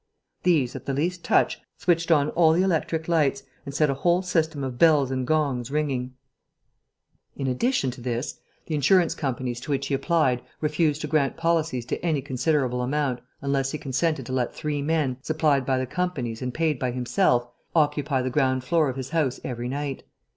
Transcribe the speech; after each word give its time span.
These, 0.41 0.75
at 0.75 0.87
the 0.87 0.95
least 0.95 1.23
touch, 1.23 1.61
switched 1.77 2.09
on 2.09 2.31
all 2.31 2.53
the 2.53 2.63
electric 2.63 3.07
lights 3.07 3.43
and 3.67 3.75
set 3.75 3.87
a 3.87 3.93
whole 3.93 4.23
system 4.23 4.63
of 4.63 4.79
bells 4.79 5.11
and 5.11 5.27
gongs 5.27 5.69
ringing. 5.69 6.15
In 7.35 7.45
addition 7.45 7.91
to 7.91 8.01
this, 8.01 8.39
the 8.65 8.73
insurance 8.73 9.13
companies 9.13 9.59
to 9.59 9.69
which 9.69 9.85
he 9.85 9.93
applied 9.93 10.41
refused 10.59 11.01
to 11.01 11.07
grant 11.07 11.37
policies 11.37 11.85
to 11.85 12.03
any 12.03 12.23
considerable 12.23 12.81
amount 12.81 13.21
unless 13.43 13.69
he 13.73 13.77
consented 13.77 14.25
to 14.25 14.33
let 14.33 14.55
three 14.55 14.81
men, 14.81 15.17
supplied 15.21 15.67
by 15.67 15.77
the 15.77 15.85
companies 15.85 16.41
and 16.41 16.51
paid 16.55 16.79
by 16.79 16.89
himself, 16.89 17.47
occupy 17.75 18.23
the 18.23 18.31
ground 18.31 18.63
floor 18.63 18.89
of 18.89 18.95
his 18.97 19.09
house 19.11 19.39
every 19.43 19.69
night. 19.69 20.01